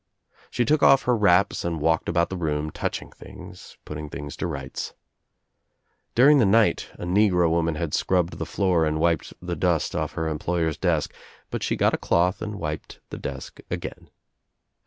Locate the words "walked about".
1.79-2.29